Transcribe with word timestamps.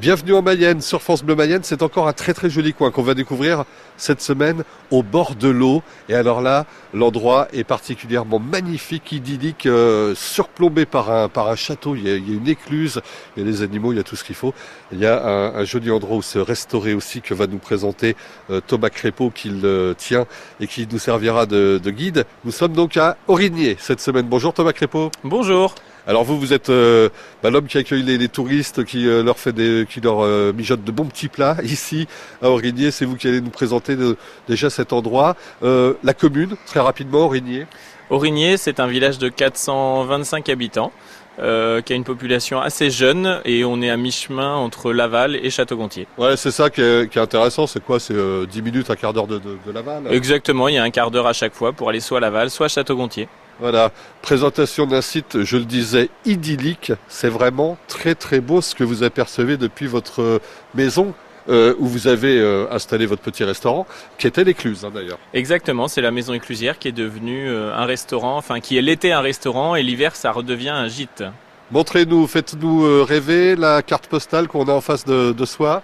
Bienvenue 0.00 0.32
en 0.32 0.40
Mayenne, 0.40 0.80
sur 0.80 1.02
France 1.02 1.22
Bleu 1.22 1.34
Mayenne. 1.34 1.60
C'est 1.62 1.82
encore 1.82 2.08
un 2.08 2.14
très 2.14 2.32
très 2.32 2.48
joli 2.48 2.72
coin 2.72 2.90
qu'on 2.90 3.02
va 3.02 3.12
découvrir 3.12 3.64
cette 3.98 4.22
semaine 4.22 4.64
au 4.90 5.02
bord 5.02 5.34
de 5.34 5.48
l'eau. 5.48 5.82
Et 6.08 6.14
alors 6.14 6.40
là, 6.40 6.64
l'endroit 6.94 7.48
est 7.52 7.64
particulièrement 7.64 8.38
magnifique, 8.38 9.12
idyllique, 9.12 9.66
euh, 9.66 10.14
surplombé 10.14 10.86
par 10.86 11.10
un, 11.10 11.54
château. 11.54 11.96
Il 11.96 12.08
y, 12.08 12.10
a, 12.10 12.14
une 12.16 12.48
écluse, 12.48 13.02
il 13.36 13.42
y 13.42 13.46
a 13.46 13.50
les 13.50 13.60
animaux, 13.60 13.92
il 13.92 13.96
y 13.96 14.00
a 14.00 14.02
tout 14.02 14.16
ce 14.16 14.24
qu'il 14.24 14.36
faut. 14.36 14.54
Il 14.90 15.00
y 15.00 15.06
a 15.06 15.22
un, 15.22 15.64
joli 15.66 15.90
endroit 15.90 16.16
où 16.16 16.22
se 16.22 16.38
restaurer 16.38 16.94
aussi 16.94 17.20
que 17.20 17.34
va 17.34 17.46
nous 17.46 17.58
présenter 17.58 18.16
euh, 18.48 18.62
Thomas 18.66 18.88
Crépeau 18.88 19.28
qui 19.28 19.50
le 19.50 19.94
tient 19.98 20.24
et 20.60 20.66
qui 20.66 20.88
nous 20.90 20.98
servira 20.98 21.44
de, 21.44 21.78
de 21.82 21.90
guide. 21.90 22.24
Nous 22.46 22.52
sommes 22.52 22.72
donc 22.72 22.96
à 22.96 23.18
Aurigné 23.28 23.76
cette 23.78 24.00
semaine. 24.00 24.24
Bonjour 24.24 24.54
Thomas 24.54 24.72
Crépeau. 24.72 25.10
Bonjour. 25.24 25.74
Alors 26.06 26.24
vous, 26.24 26.38
vous 26.38 26.52
êtes 26.52 26.70
euh, 26.70 27.08
bah, 27.42 27.50
l'homme 27.50 27.66
qui 27.66 27.78
accueille 27.78 28.02
les, 28.02 28.18
les 28.18 28.28
touristes, 28.28 28.84
qui 28.84 29.06
euh, 29.06 29.22
leur 29.22 29.38
fait 29.38 29.52
des, 29.52 29.86
qui 29.88 30.00
leur 30.00 30.20
euh, 30.20 30.52
mijote 30.52 30.82
de 30.84 30.92
bons 30.92 31.06
petits 31.06 31.28
plats 31.28 31.56
ici 31.64 32.06
à 32.42 32.50
Aurigné. 32.50 32.90
C'est 32.90 33.04
vous 33.04 33.16
qui 33.16 33.28
allez 33.28 33.40
nous 33.40 33.50
présenter 33.50 33.96
de, 33.96 34.16
déjà 34.48 34.70
cet 34.70 34.92
endroit. 34.92 35.36
Euh, 35.62 35.94
la 36.02 36.14
commune, 36.14 36.56
très 36.66 36.80
rapidement, 36.80 37.26
Aurigné. 37.26 37.66
Aurigné, 38.08 38.56
c'est 38.56 38.80
un 38.80 38.86
village 38.86 39.18
de 39.18 39.28
425 39.28 40.48
habitants. 40.48 40.92
Euh, 41.38 41.80
qui 41.80 41.94
a 41.94 41.96
une 41.96 42.04
population 42.04 42.60
assez 42.60 42.90
jeune 42.90 43.40
et 43.46 43.64
on 43.64 43.80
est 43.80 43.88
à 43.88 43.96
mi-chemin 43.96 44.56
entre 44.56 44.92
Laval 44.92 45.36
et 45.36 45.48
Château-Gontier. 45.48 46.06
Ouais, 46.18 46.36
c'est 46.36 46.50
ça 46.50 46.68
qui 46.68 46.82
est, 46.82 47.10
qui 47.10 47.18
est 47.18 47.22
intéressant, 47.22 47.66
c'est 47.66 47.82
quoi? 47.82 47.98
C'est 47.98 48.14
euh, 48.14 48.44
10 48.44 48.60
minutes, 48.60 48.90
un 48.90 48.96
quart 48.96 49.14
d'heure 49.14 49.26
de, 49.26 49.38
de, 49.38 49.56
de, 49.64 49.72
Laval? 49.72 50.02
Exactement, 50.10 50.68
il 50.68 50.74
y 50.74 50.78
a 50.78 50.82
un 50.82 50.90
quart 50.90 51.10
d'heure 51.10 51.28
à 51.28 51.32
chaque 51.32 51.54
fois 51.54 51.72
pour 51.72 51.88
aller 51.88 52.00
soit 52.00 52.18
à 52.18 52.20
Laval, 52.20 52.50
soit 52.50 52.66
à 52.66 52.68
Château-Gontier. 52.68 53.26
Voilà, 53.60 53.92
présentation 54.22 54.86
d'un 54.86 55.02
site, 55.02 55.44
je 55.44 55.56
le 55.58 55.64
disais, 55.64 56.08
idyllique. 56.24 56.92
C'est 57.08 57.28
vraiment 57.28 57.76
très 57.88 58.14
très 58.14 58.40
beau 58.40 58.62
ce 58.62 58.74
que 58.74 58.84
vous 58.84 59.02
apercevez 59.02 59.56
depuis 59.58 59.86
votre 59.86 60.40
maison. 60.74 61.14
Euh, 61.48 61.74
où 61.78 61.86
vous 61.86 62.06
avez 62.06 62.38
euh, 62.38 62.66
installé 62.70 63.06
votre 63.06 63.22
petit 63.22 63.44
restaurant, 63.44 63.86
qui 64.18 64.26
était 64.26 64.44
l'écluse 64.44 64.84
hein, 64.84 64.92
d'ailleurs. 64.94 65.18
Exactement, 65.32 65.88
c'est 65.88 66.02
la 66.02 66.10
maison 66.10 66.34
éclusière 66.34 66.78
qui 66.78 66.86
est 66.86 66.92
devenue 66.92 67.48
euh, 67.48 67.74
un 67.74 67.86
restaurant, 67.86 68.36
enfin 68.36 68.60
qui 68.60 68.76
est 68.76 68.82
l'été 68.82 69.10
un 69.10 69.22
restaurant 69.22 69.74
et 69.74 69.82
l'hiver 69.82 70.14
ça 70.14 70.32
redevient 70.32 70.68
un 70.68 70.86
gîte. 70.86 71.24
Montrez-nous, 71.70 72.26
faites-nous 72.26 73.04
rêver 73.04 73.56
la 73.56 73.80
carte 73.80 74.06
postale 74.06 74.48
qu'on 74.48 74.68
a 74.68 74.72
en 74.72 74.80
face 74.82 75.06
de, 75.06 75.32
de 75.32 75.44
soi. 75.46 75.82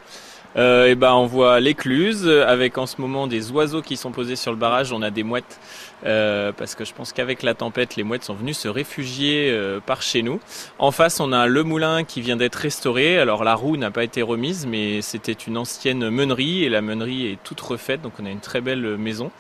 Euh, 0.56 0.86
et 0.86 0.94
ben 0.94 1.12
on 1.12 1.26
voit 1.26 1.60
l'écluse 1.60 2.28
avec 2.28 2.78
en 2.78 2.86
ce 2.86 3.00
moment 3.00 3.26
des 3.26 3.50
oiseaux 3.50 3.82
qui 3.82 3.96
sont 3.96 4.10
posés 4.10 4.36
sur 4.36 4.52
le 4.52 4.56
barrage. 4.56 4.92
On 4.92 5.02
a 5.02 5.10
des 5.10 5.22
mouettes 5.22 5.60
euh, 6.04 6.52
parce 6.52 6.74
que 6.74 6.84
je 6.84 6.94
pense 6.94 7.12
qu'avec 7.12 7.42
la 7.42 7.54
tempête, 7.54 7.96
les 7.96 8.02
mouettes 8.02 8.24
sont 8.24 8.34
venues 8.34 8.54
se 8.54 8.68
réfugier 8.68 9.50
euh, 9.50 9.80
par 9.84 10.02
chez 10.02 10.22
nous. 10.22 10.40
En 10.78 10.90
face, 10.90 11.20
on 11.20 11.32
a 11.32 11.46
le 11.46 11.62
moulin 11.62 12.04
qui 12.04 12.20
vient 12.20 12.36
d'être 12.36 12.56
restauré. 12.56 13.18
Alors 13.18 13.44
la 13.44 13.54
roue 13.54 13.76
n'a 13.76 13.90
pas 13.90 14.04
été 14.04 14.22
remise, 14.22 14.66
mais 14.66 15.02
c'était 15.02 15.32
une 15.32 15.58
ancienne 15.58 16.08
meunerie 16.08 16.64
et 16.64 16.68
la 16.68 16.80
meunerie 16.80 17.26
est 17.26 17.38
toute 17.42 17.60
refaite, 17.60 18.02
donc 18.02 18.12
on 18.18 18.26
a 18.26 18.30
une 18.30 18.40
très 18.40 18.60
belle 18.60 18.96
maison. 18.96 19.30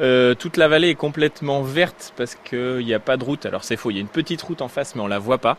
Euh, 0.00 0.34
toute 0.34 0.56
la 0.56 0.68
vallée 0.68 0.90
est 0.90 0.94
complètement 0.94 1.62
verte 1.62 2.12
parce 2.16 2.36
qu'il 2.36 2.84
n'y 2.84 2.94
a 2.94 3.00
pas 3.00 3.16
de 3.16 3.24
route. 3.24 3.46
Alors 3.46 3.64
c'est 3.64 3.76
faux, 3.76 3.90
il 3.90 3.94
y 3.94 3.98
a 3.98 4.00
une 4.00 4.08
petite 4.08 4.42
route 4.42 4.62
en 4.62 4.68
face, 4.68 4.94
mais 4.94 5.02
on 5.02 5.08
la 5.08 5.18
voit 5.18 5.38
pas. 5.38 5.56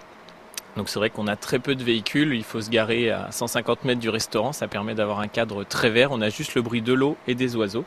Donc 0.78 0.90
c'est 0.90 1.00
vrai 1.00 1.10
qu'on 1.10 1.28
a 1.28 1.36
très 1.36 1.60
peu 1.60 1.76
de 1.76 1.84
véhicules, 1.84 2.34
il 2.34 2.44
faut 2.44 2.62
se 2.62 2.70
garer 2.70 3.10
à 3.10 3.32
150 3.32 3.86
mètres 3.86 4.00
du 4.00 4.10
restaurant, 4.10 4.54
ça 4.54 4.68
permet 4.68 4.96
d'avoir 4.96 5.20
un 5.20 5.28
cadre 5.28 5.64
très 5.64 5.90
vert, 5.90 6.10
on 6.12 6.22
a 6.22 6.30
juste 6.30 6.56
le 6.56 6.62
bruit 6.62 6.82
de 6.82 6.94
l'eau 6.94 7.18
et 7.28 7.36
des 7.36 7.56
oiseaux. 7.56 7.86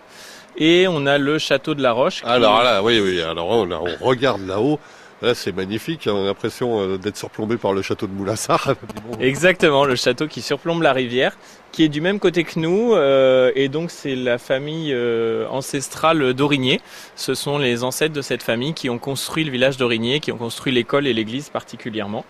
Et 0.56 0.86
on 0.88 1.06
a 1.06 1.16
le 1.16 1.38
château 1.38 1.74
de 1.74 1.82
la 1.82 1.92
Roche. 1.92 2.20
Qui... 2.20 2.26
Alors 2.26 2.62
là, 2.62 2.82
oui, 2.82 3.00
oui, 3.00 3.22
alors 3.22 3.48
on, 3.48 3.70
on 3.70 4.04
regarde 4.04 4.46
là-haut, 4.46 4.78
Là, 5.22 5.36
c'est 5.36 5.52
magnifique. 5.52 6.08
On 6.10 6.22
a 6.22 6.24
l'impression 6.24 6.96
d'être 6.96 7.16
surplombé 7.16 7.56
par 7.56 7.72
le 7.72 7.80
château 7.80 8.08
de 8.08 8.12
Moulassar. 8.12 8.74
Exactement, 9.20 9.84
le 9.84 9.94
château 9.94 10.26
qui 10.26 10.42
surplombe 10.42 10.82
la 10.82 10.92
rivière, 10.92 11.38
qui 11.70 11.84
est 11.84 11.88
du 11.88 12.00
même 12.00 12.18
côté 12.18 12.42
que 12.42 12.58
nous. 12.58 12.92
Euh, 12.94 13.52
et 13.54 13.68
donc, 13.68 13.92
c'est 13.92 14.16
la 14.16 14.38
famille 14.38 14.92
euh, 14.92 15.46
ancestrale 15.48 16.34
d'Aurigné. 16.34 16.80
Ce 17.14 17.34
sont 17.34 17.58
les 17.58 17.84
ancêtres 17.84 18.14
de 18.14 18.20
cette 18.20 18.42
famille 18.42 18.74
qui 18.74 18.90
ont 18.90 18.98
construit 18.98 19.44
le 19.44 19.52
village 19.52 19.76
d'Aurigné, 19.76 20.18
qui 20.18 20.32
ont 20.32 20.38
construit 20.38 20.72
l'école 20.72 21.06
et 21.06 21.12
l'église 21.12 21.50
particulièrement. 21.50 22.24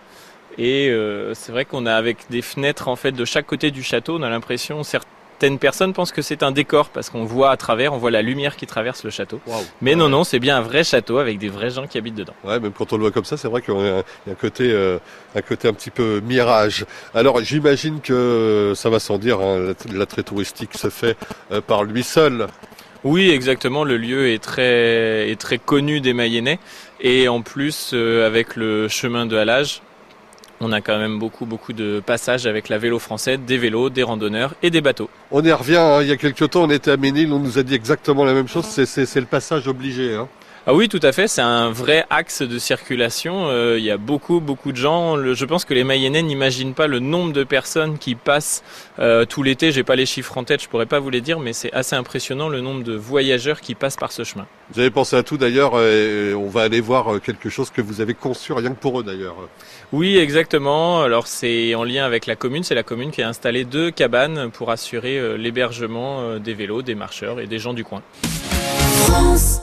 Et 0.57 0.89
euh, 0.89 1.33
c'est 1.33 1.51
vrai 1.51 1.65
qu'on 1.65 1.85
a 1.85 1.93
avec 1.93 2.17
des 2.29 2.41
fenêtres 2.41 2.87
en 2.87 2.95
fait 2.95 3.11
de 3.11 3.25
chaque 3.25 3.45
côté 3.45 3.71
du 3.71 3.83
château, 3.83 4.17
on 4.17 4.23
a 4.23 4.29
l'impression 4.29 4.83
certaines 4.83 5.59
personnes 5.59 5.93
pensent 5.93 6.11
que 6.11 6.21
c'est 6.21 6.41
un 6.43 6.51
décor 6.51 6.89
parce 6.89 7.09
qu'on 7.09 7.25
voit 7.25 7.51
à 7.51 7.57
travers, 7.57 7.93
on 7.93 7.97
voit 7.97 8.11
la 8.11 8.21
lumière 8.21 8.55
qui 8.55 8.65
traverse 8.65 9.03
le 9.03 9.09
château. 9.09 9.41
Wow. 9.47 9.55
Mais 9.81 9.95
non, 9.95 10.07
non, 10.07 10.23
c'est 10.23 10.39
bien 10.39 10.57
un 10.57 10.61
vrai 10.61 10.83
château 10.83 11.17
avec 11.17 11.37
des 11.37 11.49
vrais 11.49 11.71
gens 11.71 11.87
qui 11.87 11.97
habitent 11.97 12.15
dedans. 12.15 12.33
Ouais, 12.43 12.59
même 12.59 12.71
quand 12.71 12.93
on 12.93 12.97
le 12.97 13.01
voit 13.01 13.11
comme 13.11 13.25
ça, 13.25 13.35
c'est 13.35 13.47
vrai 13.47 13.61
qu'il 13.61 13.73
y 13.73 13.89
a 13.89 14.03
un 14.31 14.35
côté, 14.35 14.71
euh, 14.71 14.99
un 15.35 15.41
côté 15.41 15.67
un 15.67 15.73
petit 15.73 15.89
peu 15.89 16.21
mirage. 16.21 16.85
Alors 17.13 17.41
j'imagine 17.41 17.99
que 17.99 18.73
ça 18.75 18.89
va 18.89 18.99
sans 18.99 19.17
dire, 19.17 19.41
hein, 19.41 19.73
l'attrait 19.91 20.23
touristique 20.23 20.77
se 20.77 20.89
fait 20.89 21.17
euh, 21.51 21.61
par 21.61 21.83
lui 21.83 22.03
seul. 22.03 22.47
Oui, 23.03 23.31
exactement. 23.31 23.83
Le 23.83 23.97
lieu 23.97 24.29
est 24.29 24.41
très, 24.41 25.29
est 25.29 25.39
très 25.39 25.57
connu 25.57 25.99
des 25.99 26.13
Mayennais. 26.13 26.59
Et 27.01 27.27
en 27.27 27.41
plus, 27.41 27.91
euh, 27.93 28.25
avec 28.25 28.55
le 28.55 28.87
chemin 28.87 29.25
de 29.25 29.35
halage, 29.35 29.81
on 30.63 30.71
a 30.71 30.81
quand 30.81 30.97
même 30.97 31.19
beaucoup 31.19 31.45
beaucoup 31.45 31.73
de 31.73 32.01
passages 32.05 32.45
avec 32.45 32.69
la 32.69 32.77
vélo 32.77 32.99
française, 32.99 33.39
des 33.45 33.57
vélos, 33.57 33.89
des 33.89 34.03
randonneurs 34.03 34.55
et 34.61 34.69
des 34.69 34.81
bateaux. 34.81 35.09
On 35.31 35.43
y 35.43 35.51
revient, 35.51 35.77
hein. 35.77 36.01
il 36.01 36.07
y 36.07 36.11
a 36.11 36.17
quelques 36.17 36.49
temps 36.49 36.63
on 36.63 36.69
était 36.69 36.91
à 36.91 36.97
Ménil, 36.97 37.31
on 37.31 37.39
nous 37.39 37.57
a 37.57 37.63
dit 37.63 37.75
exactement 37.75 38.23
la 38.25 38.33
même 38.33 38.47
chose, 38.47 38.65
c'est 38.65 39.19
le 39.19 39.25
passage 39.25 39.67
obligé. 39.67 40.15
Hein. 40.15 40.27
Ah 40.65 40.73
oui, 40.73 40.87
tout 40.87 41.01
à 41.03 41.11
fait. 41.11 41.27
C'est 41.27 41.41
un 41.41 41.71
vrai 41.71 42.05
axe 42.09 42.41
de 42.41 42.57
circulation. 42.57 43.47
Euh, 43.49 43.77
il 43.77 43.83
y 43.83 43.91
a 43.91 43.97
beaucoup, 43.97 44.39
beaucoup 44.39 44.71
de 44.71 44.77
gens. 44.77 45.17
Le, 45.17 45.33
je 45.33 45.43
pense 45.43 45.65
que 45.65 45.73
les 45.73 45.83
Mayennais 45.83 46.21
n'imaginent 46.21 46.73
pas 46.73 46.87
le 46.87 46.99
nombre 46.99 47.33
de 47.33 47.43
personnes 47.43 47.97
qui 47.97 48.15
passent 48.15 48.63
euh, 48.97 49.25
tout 49.25 49.43
l'été. 49.43 49.73
J'ai 49.73 49.83
pas 49.83 49.97
les 49.97 50.05
chiffres 50.05 50.37
en 50.37 50.45
tête, 50.45 50.63
je 50.63 50.69
pourrais 50.69 50.85
pas 50.85 50.99
vous 50.99 51.09
les 51.09 51.19
dire, 51.19 51.41
mais 51.41 51.51
c'est 51.51 51.73
assez 51.73 51.97
impressionnant 51.97 52.47
le 52.47 52.61
nombre 52.61 52.85
de 52.85 52.93
voyageurs 52.95 53.59
qui 53.59 53.75
passent 53.75 53.97
par 53.97 54.13
ce 54.13 54.23
chemin. 54.23 54.47
Vous 54.73 54.79
avez 54.79 54.89
pensé 54.89 55.17
à 55.17 55.23
tout 55.23 55.35
d'ailleurs. 55.35 55.81
Et 55.81 56.33
on 56.33 56.47
va 56.47 56.61
aller 56.61 56.79
voir 56.79 57.19
quelque 57.21 57.49
chose 57.49 57.69
que 57.69 57.81
vous 57.81 57.99
avez 57.99 58.13
conçu 58.13 58.53
rien 58.53 58.69
que 58.69 58.79
pour 58.79 59.01
eux 59.01 59.03
d'ailleurs. 59.03 59.35
Oui, 59.91 60.17
exactement. 60.17 61.01
Alors 61.01 61.27
c'est 61.27 61.75
en 61.75 61.83
lien 61.83 62.05
avec 62.05 62.25
la 62.25 62.37
commune. 62.37 62.63
C'est 62.63 62.73
la 62.73 62.83
commune 62.83 63.11
qui 63.11 63.21
a 63.21 63.27
installé 63.27 63.65
deux 63.65 63.91
cabanes 63.91 64.49
pour 64.49 64.71
assurer 64.71 65.19
euh, 65.19 65.35
l'hébergement 65.35 66.37
des 66.39 66.53
vélos, 66.53 66.83
des 66.83 66.95
marcheurs 66.95 67.41
et 67.41 67.47
des 67.47 67.59
gens 67.59 67.73
du 67.73 67.83
coin. 67.83 68.01
France. 69.07 69.62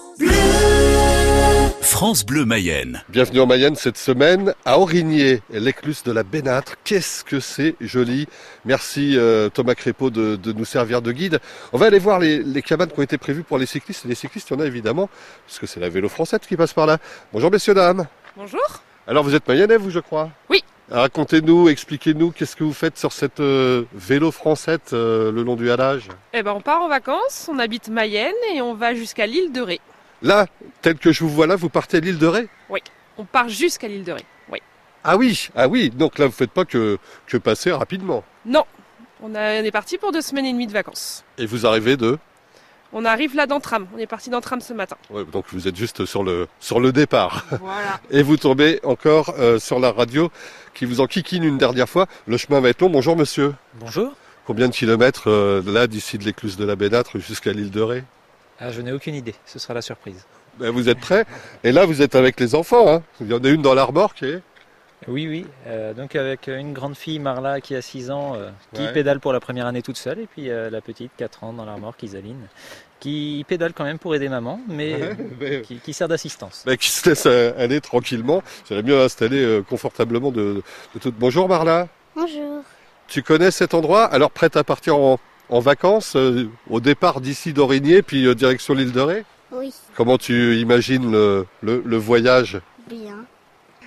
France 1.90 2.24
Bleu 2.24 2.44
Mayenne. 2.44 3.02
Bienvenue 3.08 3.40
en 3.40 3.46
Mayenne 3.46 3.74
cette 3.74 3.98
semaine 3.98 4.54
à 4.64 4.78
Aurigné, 4.78 5.42
l'écluse 5.50 6.04
de 6.04 6.12
la 6.12 6.22
Bénâtre. 6.22 6.76
Qu'est-ce 6.84 7.24
que 7.24 7.40
c'est 7.40 7.74
joli. 7.80 8.28
Merci 8.64 9.18
euh, 9.18 9.48
Thomas 9.48 9.74
Crépeau 9.74 10.08
de, 10.08 10.36
de, 10.36 10.52
nous 10.52 10.64
servir 10.64 11.02
de 11.02 11.10
guide. 11.10 11.40
On 11.72 11.78
va 11.78 11.86
aller 11.86 11.98
voir 11.98 12.20
les, 12.20 12.44
les, 12.44 12.62
cabanes 12.62 12.90
qui 12.90 12.98
ont 13.00 13.02
été 13.02 13.18
prévues 13.18 13.42
pour 13.42 13.58
les 13.58 13.66
cyclistes. 13.66 14.04
Les 14.04 14.14
cyclistes, 14.14 14.48
il 14.50 14.54
y 14.54 14.56
en 14.56 14.60
a 14.60 14.66
évidemment, 14.66 15.10
puisque 15.46 15.66
c'est 15.66 15.80
la 15.80 15.88
vélo 15.88 16.08
française 16.08 16.38
qui 16.48 16.56
passe 16.56 16.72
par 16.72 16.86
là. 16.86 16.98
Bonjour 17.32 17.50
messieurs, 17.50 17.74
dames. 17.74 18.06
Bonjour. 18.36 18.62
Alors 19.08 19.24
vous 19.24 19.34
êtes 19.34 19.46
mayennais, 19.48 19.76
vous, 19.76 19.90
je 19.90 19.98
crois? 19.98 20.30
Oui. 20.48 20.62
Racontez-nous, 20.90 21.68
expliquez-nous 21.68 22.30
qu'est-ce 22.30 22.56
que 22.56 22.64
vous 22.64 22.72
faites 22.72 22.98
sur 22.98 23.12
cette 23.12 23.40
euh, 23.40 23.84
vélo 23.92 24.30
française 24.30 24.78
euh, 24.92 25.32
le 25.32 25.42
long 25.42 25.56
du 25.56 25.70
halage? 25.70 26.08
Eh 26.32 26.42
ben, 26.42 26.52
on 26.52 26.60
part 26.60 26.82
en 26.82 26.88
vacances, 26.88 27.48
on 27.52 27.58
habite 27.58 27.88
Mayenne 27.88 28.32
et 28.54 28.62
on 28.62 28.74
va 28.74 28.94
jusqu'à 28.94 29.26
l'île 29.26 29.52
de 29.52 29.60
Ré. 29.60 29.80
Là, 30.22 30.47
tel 30.82 30.97
que 30.97 31.12
je 31.12 31.25
vous 31.25 31.31
vois 31.31 31.47
là, 31.47 31.56
vous 31.56 31.69
partez 31.69 31.97
à 31.98 32.00
l'île 32.00 32.19
de 32.19 32.26
Ré? 32.26 32.48
Oui, 32.69 32.81
on 33.16 33.25
part 33.25 33.48
jusqu'à 33.48 33.88
l'île 33.88 34.04
de 34.04 34.12
Ré. 34.12 34.25
Oui. 34.50 34.58
Ah 35.04 35.16
oui, 35.16 35.48
ah 35.56 35.66
oui. 35.69 35.91
Donc 35.91 36.19
là, 36.19 36.26
vous 36.26 36.32
faites 36.32 36.50
pas 36.50 36.64
que, 36.64 36.98
que 37.26 37.36
passer 37.36 37.72
rapidement. 37.72 38.22
Non, 38.44 38.64
on, 39.22 39.34
a, 39.34 39.60
on 39.60 39.64
est 39.64 39.70
parti 39.70 39.97
pour 39.98 40.12
deux 40.12 40.20
semaines 40.20 40.47
et 40.47 40.53
demie 40.53 40.66
de 40.66 40.72
vacances. 40.72 41.25
Et 41.38 41.47
vous 41.47 41.66
arrivez 41.66 41.97
de? 41.97 42.19
On 42.92 43.04
arrive 43.04 43.36
là 43.36 43.47
d'Antram. 43.47 43.86
On 43.94 43.98
est 43.98 44.06
parti 44.08 44.31
d'Antram 44.31 44.60
ce 44.60 44.72
matin. 44.72 44.97
Ouais, 45.10 45.25
donc 45.25 45.44
vous 45.53 45.69
êtes 45.69 45.76
juste 45.76 46.04
sur 46.04 46.25
le 46.25 46.48
sur 46.58 46.81
le 46.81 46.91
départ. 46.92 47.47
Voilà. 47.60 48.00
Et 48.10 48.22
vous 48.25 48.37
tombez 48.37 48.81
encore 48.82 49.34
euh, 49.38 49.60
sur 49.60 49.78
la 49.78 49.92
radio 49.92 50.28
qui 50.75 50.87
vous 50.87 51.00
en 51.00 51.06
kikine 51.06 51.44
une 51.44 51.56
dernière 51.56 51.88
fois. 51.88 52.06
Le 52.26 52.37
chemin 52.37 52.58
va 52.60 52.69
être 52.69 52.81
long. 52.81 52.91
Bonjour 52.91 53.16
monsieur. 53.16 53.54
Bonjour. 53.75 54.12
Combien 54.44 54.66
de 54.69 54.72
kilomètres 54.75 55.31
euh, 55.31 55.62
là 55.64 55.87
d'ici 55.87 56.19
de 56.19 56.25
l'écluse 56.25 56.56
de 56.56 56.64
la 56.64 56.75
Bénâtre 56.75 57.20
jusqu'à 57.20 57.52
l'île 57.52 57.70
de 57.70 57.81
Ré? 57.81 58.05
Ah, 58.60 58.70
Je 58.70 58.80
n'ai 58.80 58.92
aucune 58.92 59.14
idée. 59.14 59.34
Ce 59.46 59.58
sera 59.58 59.74
la 59.74 59.82
surprise. 59.82 60.26
Ben, 60.58 60.70
vous 60.70 60.88
êtes 60.88 61.00
prêts? 61.00 61.24
Et 61.64 61.72
là 61.72 61.86
vous 61.86 62.02
êtes 62.02 62.14
avec 62.14 62.38
les 62.38 62.54
enfants. 62.54 62.92
Hein 62.92 63.02
Il 63.20 63.28
y 63.28 63.34
en 63.34 63.42
a 63.42 63.48
une 63.48 63.62
dans 63.62 63.74
l'arbre 63.74 64.12
qui 64.14 64.26
est. 64.26 64.42
Oui, 65.08 65.26
oui. 65.26 65.46
Euh, 65.66 65.94
donc 65.94 66.14
avec 66.14 66.46
une 66.48 66.72
grande 66.72 66.94
fille, 66.94 67.18
Marla, 67.18 67.60
qui 67.60 67.74
a 67.74 67.80
6 67.80 68.10
ans, 68.10 68.34
euh, 68.34 68.50
qui 68.74 68.82
ouais. 68.82 68.92
pédale 68.92 69.18
pour 69.18 69.32
la 69.32 69.40
première 69.40 69.66
année 69.66 69.80
toute 69.80 69.96
seule, 69.96 70.18
et 70.18 70.26
puis 70.26 70.50
euh, 70.50 70.68
la 70.68 70.82
petite, 70.82 71.10
4 71.16 71.44
ans, 71.44 71.52
dans 71.54 71.64
la 71.64 71.74
remorque, 71.74 72.02
Isaline, 72.02 72.48
qui 72.98 73.42
pédale 73.48 73.72
quand 73.72 73.84
même 73.84 73.98
pour 73.98 74.14
aider 74.14 74.28
maman, 74.28 74.60
mais, 74.68 74.94
ouais, 74.94 75.16
mais 75.40 75.62
qui, 75.62 75.76
qui, 75.76 75.94
sert 75.94 76.06
d'assistance. 76.06 76.64
Mais 76.66 76.76
qui 76.76 76.90
se 76.90 77.08
laisse 77.08 77.24
aller 77.24 77.80
tranquillement. 77.80 78.42
J'aimerais 78.68 78.82
mieux 78.82 79.00
installer 79.00 79.62
confortablement 79.68 80.30
de, 80.32 80.62
de 80.94 80.98
tout. 81.00 81.14
Bonjour 81.18 81.48
Marla. 81.48 81.88
Bonjour. 82.14 82.62
Tu 83.08 83.22
connais 83.22 83.50
cet 83.50 83.72
endroit? 83.72 84.04
Alors 84.04 84.30
prête 84.30 84.56
à 84.56 84.64
partir 84.64 84.96
en, 84.96 85.18
en 85.50 85.61
vacances, 85.61 86.17
au 86.69 86.81
départ 86.81 87.20
d'ici 87.20 87.52
d'Aurigné, 87.52 88.02
puis 88.02 88.35
direction 88.35 88.75
l'île 88.75 88.93
de 88.93 89.00
Ré 89.00 89.25
Oui. 89.52 89.73
Comment 89.97 90.17
tu 90.19 90.56
imagines 90.58 91.11
le, 91.11 91.47
le, 91.62 91.82
le 91.85 91.97
voyage? 91.97 92.61
Bien 92.88 93.25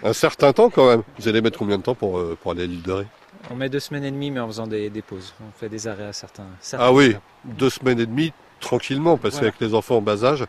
un 0.05 0.13
certain 0.13 0.51
temps 0.51 0.69
quand 0.69 0.87
même. 0.89 1.03
Vous 1.17 1.27
allez 1.29 1.41
mettre 1.41 1.57
combien 1.57 1.77
de 1.77 1.83
temps 1.83 1.95
pour, 1.95 2.17
euh, 2.19 2.37
pour 2.41 2.51
aller 2.51 2.63
à 2.63 2.65
l'île 2.65 2.81
de 2.81 2.91
Ré? 2.91 3.05
On 3.49 3.55
met 3.55 3.69
deux 3.69 3.79
semaines 3.79 4.03
et 4.03 4.11
demie, 4.11 4.31
mais 4.31 4.39
en 4.41 4.47
faisant 4.47 4.67
des, 4.67 4.89
des 4.89 5.01
pauses. 5.01 5.33
On 5.41 5.51
fait 5.57 5.69
des 5.69 5.87
arrêts 5.87 6.07
à 6.07 6.13
certains. 6.13 6.45
certains 6.59 6.85
Ah 6.85 6.91
oui, 6.91 7.15
deux 7.45 7.69
semaines 7.69 7.99
et 7.99 8.05
demie, 8.05 8.33
tranquillement, 8.59 9.17
parce 9.17 9.35
Voilà. 9.35 9.51
qu'avec 9.51 9.61
les 9.69 9.73
enfants 9.73 9.97
en 9.97 10.01
bas 10.01 10.23
âge, 10.25 10.45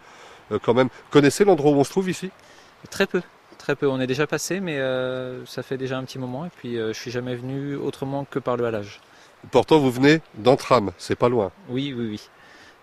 euh, 0.53 0.59
quand 0.63 0.75
même. 0.75 0.89
Connaissez 1.11 1.45
l'endroit 1.45 1.71
où 1.71 1.77
on 1.77 1.85
se 1.85 1.91
trouve 1.91 2.11
ici? 2.11 2.31
Très 2.91 3.07
peu. 3.07 3.23
Très 3.59 3.77
peu. 3.77 3.87
On 3.87 4.01
est 4.01 4.07
déjà 4.07 4.27
passé, 4.27 4.59
mais 4.61 4.79
euh, 4.79 5.45
ça 5.47 5.63
fait 5.63 5.77
déjà 5.77 5.99
un 5.99 6.05
petit 6.05 6.19
moment. 6.19 6.45
Et 6.47 6.51
puis, 6.57 6.77
euh, 6.77 6.93
je 6.93 6.99
suis 6.99 7.11
jamais 7.11 7.35
venu 7.37 7.77
autrement 7.77 8.27
que 8.29 8.39
par 8.41 8.57
le 8.57 8.65
halage. 8.67 9.01
Pourtant, 9.51 9.79
vous 9.79 9.91
venez 9.91 10.21
d'Antram, 10.37 10.93
c'est 10.99 11.17
pas 11.17 11.29
loin. 11.29 11.51
Oui, 11.69 11.95
oui, 11.97 12.07
oui. 12.11 12.29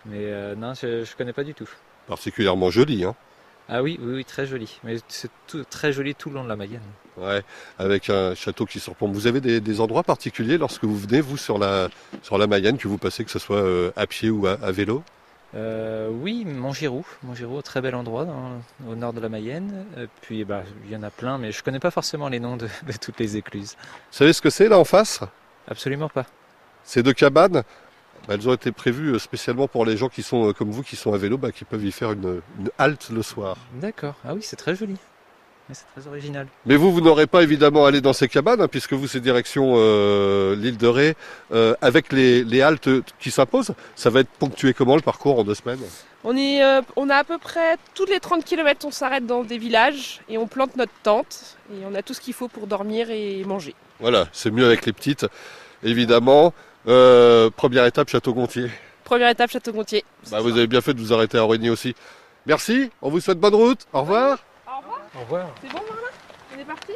Mais 0.06 0.18
euh, 0.19 0.56
non, 0.56 0.74
je, 0.74 1.04
je 1.04 1.16
connais 1.16 1.34
pas 1.34 1.44
du 1.44 1.54
tout. 1.54 1.69
Particulièrement 2.08 2.69
joli, 2.69 3.04
hein. 3.04 3.16
Ah 3.69 3.81
oui, 3.84 3.98
oui, 4.02 4.16
oui, 4.16 4.25
très 4.25 4.46
joli. 4.46 4.80
Mais 4.84 4.98
c'est 5.08 5.30
tout- 5.48 5.63
très 5.63 5.94
joli 5.94 6.13
tout 6.16 6.30
le 6.30 6.36
long 6.36 6.44
de 6.44 6.50
la 6.50 6.56
Mayenne. 6.56 6.81
Ouais, 7.18 7.42
avec 7.80 8.10
un 8.10 8.36
château 8.36 8.66
qui 8.66 8.80
surplombe. 8.80 9.13
Vous 9.13 9.28
avez 9.28 9.40
des, 9.40 9.62
des 9.62 9.80
endroits 9.80 10.04
particuliers 10.04 10.58
lorsque 10.58 10.84
vous 10.84 10.98
venez, 10.98 11.22
vous, 11.22 11.38
sur 11.38 11.58
la, 11.58 11.88
sur 12.22 12.38
la 12.38 12.48
Mayenne, 12.48 12.78
que 12.78 12.88
vous 12.88 12.98
passez, 12.98 13.24
que 13.24 13.31
ce 13.31 13.40
soit 13.40 13.58
euh, 13.58 13.92
à 13.96 14.08
pied 14.08 14.30
ou 14.30 14.46
à, 14.48 14.54
à 14.62 14.72
vélo? 14.72 15.04
Euh, 15.56 16.10
oui, 16.10 16.44
Montgiroux. 16.46 17.06
Montgiroux, 17.24 17.62
très 17.62 17.80
bel 17.81 17.96
endroit 17.96 18.25
dans- 18.25 18.62
au 18.90 18.96
nord 18.96 19.13
de 19.13 19.19
la 19.22 19.30
Mayenne. 19.30 19.86
Et 19.98 20.08
puis, 20.22 20.44
bah, 20.44 20.63
il 20.86 20.92
y 20.92 20.96
en 20.96 21.04
a 21.04 21.10
plein, 21.12 21.38
mais 21.38 21.52
je 21.52 21.63
connais 21.63 21.80
pas 21.80 21.92
forcément 21.92 22.28
les 22.28 22.40
noms 22.40 22.58
de, 22.58 22.66
de 22.88 22.94
toutes 23.00 23.19
les 23.19 23.38
écluses. 23.38 23.75
Vous 24.12 24.18
savez 24.18 24.34
ce 24.34 24.42
que 24.42 24.50
c'est 24.50 24.68
là 24.68 24.80
en 24.80 24.86
face? 24.86 25.22
Absolument 25.68 26.10
pas. 26.10 26.25
Ces 26.83 27.04
deux 27.04 27.13
cabanes, 27.13 27.63
bah, 28.28 28.36
elles 28.36 28.48
ont 28.50 28.54
été 28.54 28.72
prévues 28.72 29.13
euh, 29.16 29.19
spécialement 29.19 29.68
pour 29.68 29.86
les 29.86 29.98
gens 29.98 30.10
qui 30.10 30.24
sont 30.24 30.50
euh, 30.50 30.54
comme 30.54 30.72
vous, 30.72 30.83
qui 30.83 30.95
sont 30.95 31.13
à 31.13 31.18
vélo, 31.18 31.38
bah, 31.38 31.51
qui 31.51 31.66
peuvent 31.66 31.86
y 31.86 31.92
faire 31.92 32.12
une, 32.12 32.42
une 32.60 32.69
halte 32.78 33.10
le 33.10 33.22
soir. 33.24 33.57
D'accord. 33.75 34.16
Ah 34.25 34.33
oui, 34.33 34.42
c'est 34.42 34.57
très 34.57 34.75
joli. 34.75 34.98
Mais 35.69 35.75
c'est 35.75 36.01
très 36.01 36.10
original. 36.10 36.48
Mais 36.66 36.75
vous, 36.75 36.92
vous 36.92 37.01
n'aurez 37.01 37.28
pas 37.28 37.44
évidemment 37.44 37.86
allé 37.86 38.01
dans 38.01 38.13
ces 38.13 38.28
cabanes, 38.28 38.62
hein, 38.62 38.68
puisque 38.68 38.94
vous, 38.94 39.07
c'est 39.07 39.19
direction 39.19 39.74
euh, 39.78 40.56
l'île 40.56 40.78
de 40.78 40.88
Ré, 40.88 41.16
euh, 41.54 41.75
avec 41.81 42.12
les, 42.12 42.44
les 42.44 42.62
haltes 42.62 42.89
qui 43.19 43.31
s'imposent. 43.31 43.74
Ça 43.95 44.10
va 44.10 44.22
être 44.22 44.30
ponctué 44.30 44.74
comment 44.74 44.95
le 44.95 45.01
parcours 45.01 45.39
en 45.39 45.44
deux 45.44 45.56
semaines? 45.56 45.80
On, 46.24 46.36
est, 46.36 46.63
euh, 46.63 46.81
on 46.95 47.10
a 47.10 47.16
à 47.16 47.24
peu 47.24 47.38
près 47.38 47.77
tous 47.95 48.06
les 48.06 48.19
30 48.19 48.44
km, 48.44 48.86
on 48.86 48.92
s'arrête 48.92 49.25
dans 49.25 49.44
des 49.44 49.57
villages 49.57 50.22
et 50.30 50.38
on 50.38 50.48
plante 50.48 50.75
notre 50.75 50.92
tente. 51.04 51.57
Et 51.72 51.86
on 51.89 51.95
a 51.95 52.01
tout 52.01 52.13
ce 52.13 52.22
qu'il 52.22 52.34
faut 52.34 52.48
pour 52.48 52.68
dormir 52.68 53.10
et 53.10 53.44
manger. 53.45 53.75
Voilà, 54.00 54.27
c'est 54.34 54.51
mieux 54.51 54.66
avec 54.66 54.86
les 54.86 54.94
petites, 54.94 55.25
évidemment. 55.84 56.54
Euh, 56.88 57.50
première 57.50 57.86
étape, 57.86 58.10
Château-Gontier. 58.10 58.69
Première 59.04 59.30
étape, 59.30 59.51
Château-Gontier. 59.51 60.04
Bah, 60.31 60.39
vous 60.42 60.51
avez 60.51 60.68
bien 60.68 60.81
fait 60.81 60.94
de 60.94 61.00
vous 61.00 61.13
arrêter 61.13 61.38
à 61.38 61.44
Origny 61.44 61.69
aussi. 61.69 61.95
Merci, 62.45 62.89
on 63.01 63.10
vous 63.10 63.19
souhaite 63.19 63.39
bonne 63.39 63.56
route. 63.56 63.86
Au 63.94 64.01
revoir. 64.01 64.39
Au 64.68 64.80
revoir. 64.80 65.00
Au 65.16 65.19
revoir. 65.22 65.48
C'est 65.62 65.69
bon, 65.69 65.80
Marlin 65.88 66.07
On 66.56 66.60
est 66.60 66.66
parti? 66.66 66.94